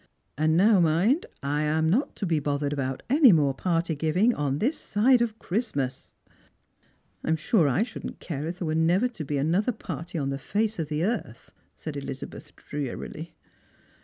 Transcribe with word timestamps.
"And 0.35 0.57
now 0.57 0.79
mind, 0.79 1.27
I 1.43 1.61
am 1.61 1.87
not 1.87 2.15
to 2.15 2.25
be 2.25 2.39
bothered 2.39 2.73
about 2.73 3.03
any 3.07 3.31
more 3.31 3.53
party 3.53 3.93
giving 3.95 4.33
on 4.33 4.57
this 4.57 4.75
side 4.75 5.21
of 5.21 5.37
Christmas."" 5.37 6.15
I 7.23 7.29
am 7.29 7.35
sure 7.35 7.67
I 7.67 7.83
shouldn't 7.83 8.19
care 8.19 8.47
if 8.47 8.57
there 8.57 8.65
were 8.65 8.73
never 8.73 9.07
to 9.09 9.25
he 9.29 9.37
an 9.37 9.53
other 9.53 9.71
party 9.71 10.17
on 10.17 10.31
the 10.31 10.39
face 10.39 10.79
of 10.79 10.87
the 10.89 11.03
earth," 11.03 11.51
said 11.75 11.95
Elizabeth 11.95 12.51
drea' 12.55 12.95
'Jy. 12.97 13.29